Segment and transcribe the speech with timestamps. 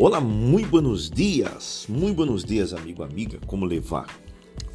[0.00, 4.06] Olá, muito buenos dias, muito buenos dias, amigo, amiga, como levar?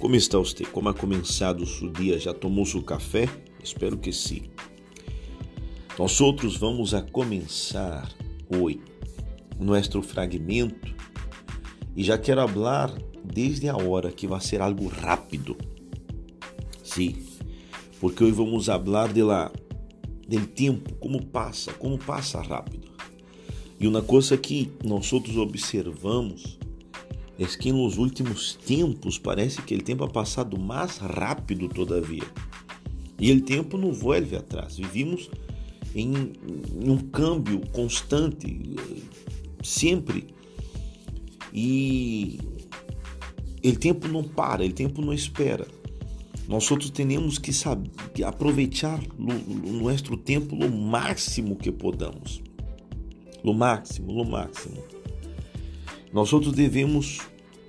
[0.00, 0.64] Como está você?
[0.64, 2.18] Como ha começado o seu dia?
[2.18, 3.28] Já tomou seu café?
[3.62, 4.50] Espero que sim.
[5.96, 8.12] Nós outros vamos a começar
[8.48, 8.80] hoje
[9.60, 10.92] nosso fragmento
[11.94, 12.92] e já quero falar
[13.22, 15.56] desde a hora que vai ser algo rápido.
[16.82, 17.24] Sim,
[18.00, 19.52] porque hoje vamos falar de la,
[20.56, 22.81] tempo, como passa, como passa rápido.
[23.82, 26.56] E uma coisa que nós outros observamos
[27.36, 32.22] é que nos últimos tempos parece que o tempo ha passado mais rápido todavia.
[33.18, 34.76] E o tempo não volve atrás.
[34.76, 35.28] Vivimos
[35.96, 36.12] em,
[36.80, 38.76] em um câmbio constante,
[39.64, 40.28] sempre.
[41.52, 42.38] E
[43.64, 45.66] o tempo não para, o tempo não espera.
[46.46, 47.90] Nós outros temos que saber,
[48.24, 52.40] aproveitar o nosso tempo o máximo que podamos
[53.42, 54.82] no máximo, no máximo.
[56.12, 57.20] Nós outros devemos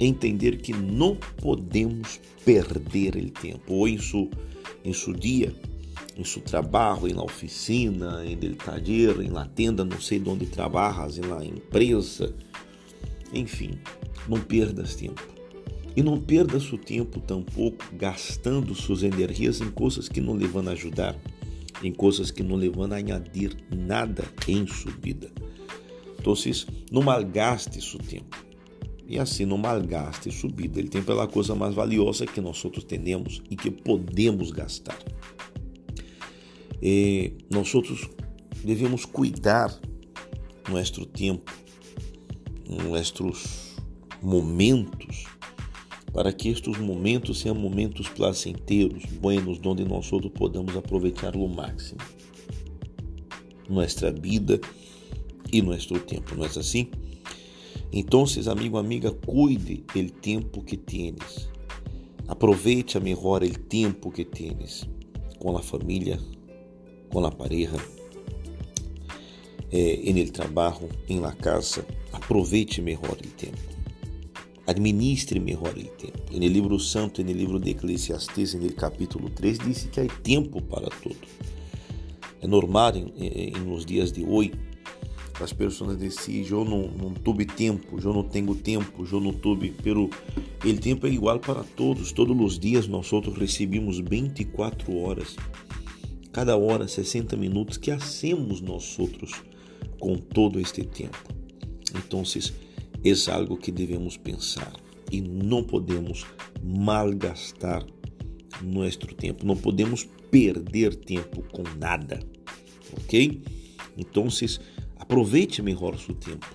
[0.00, 4.30] entender que não podemos perder o tempo, ou em seu,
[4.84, 5.54] em seu dia,
[6.16, 10.46] em seu trabalho, la oficina, em el taller, em la tenda, não sei de onde
[10.46, 12.34] trabalhas, la empresa,
[13.32, 13.78] enfim,
[14.28, 15.22] não perdas tempo.
[15.96, 20.68] E não perda seu tempo tampouco gastando suas energias em coisas que não lhe vão
[20.68, 21.16] ajudar,
[21.82, 25.30] em coisas que não lhe vão añadir nada em sua vida.
[26.24, 28.42] Então, não malgaste seu tempo.
[29.06, 30.78] E assim, não malgaste sua vida.
[30.78, 34.98] Ele tempo é a coisa mais valiosa que nós temos e que podemos gastar.
[36.80, 37.70] E nós
[38.64, 39.78] devemos cuidar
[40.70, 41.52] nosso tempo,
[42.88, 43.76] nossos
[44.22, 45.26] momentos,
[46.10, 52.00] para que estes momentos sejam momentos placenteiros, buenos, onde nós podamos aproveitar o máximo.
[53.68, 54.58] Nossa vida
[55.54, 56.88] e nosso tempo, não é assim?
[57.92, 61.48] Então, amigo, amiga, cuide do tempo que tienes.
[62.26, 64.84] Aproveite melhor o tempo que tienes
[65.38, 66.18] com a família,
[67.08, 67.76] com a pareja,
[69.70, 71.86] eh, en el trabalho, em la casa.
[72.12, 73.74] Aproveite melhor o tempo.
[74.66, 76.32] Administre melhor o tempo.
[76.32, 80.88] No livro santo, no livro de Eclesiastes, no capítulo 3, diz que há tempo para
[81.00, 81.28] tudo.
[82.42, 84.73] É normal em, em, nos dias de hoje
[85.40, 89.74] as pessoas dizem eu não, não tive tempo, eu não tenho tempo, eu não tive,
[89.82, 90.08] pero
[90.64, 95.36] o tempo é igual para todos, todos os dias nós outros recebemos 24 horas,
[96.32, 99.32] cada hora 60 minutos, que hacemos nós outros
[99.98, 101.18] com todo este tempo?
[101.96, 102.22] Então,
[103.04, 104.72] é algo que devemos pensar
[105.10, 106.24] e não podemos
[106.62, 107.84] malgastar
[108.62, 112.20] nosso tempo, não podemos perder tempo com nada,
[112.96, 113.42] ok?
[113.96, 114.28] Então,
[115.04, 116.46] Aproveite melhor o seu tempo.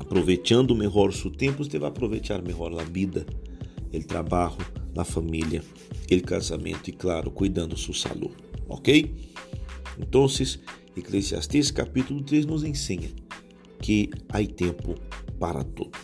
[0.00, 3.24] Aproveitando melhor o seu tempo, você vai aproveitar melhor a vida,
[3.94, 4.56] o trabalho,
[4.96, 5.62] a família,
[6.10, 8.34] o casamento e, claro, cuidando sua saúde.
[8.68, 9.14] Ok?
[9.96, 10.26] Então,
[10.96, 13.06] Eclesiastes capítulo 3 nos ensina
[13.80, 14.96] que há tempo
[15.38, 15.96] para tudo.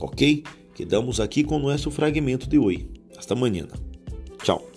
[0.00, 0.42] Ok?
[0.74, 2.90] Quedamos aqui com o nosso fragmento de hoje.
[3.16, 3.68] Hasta amanhã.
[4.42, 4.75] Tchau.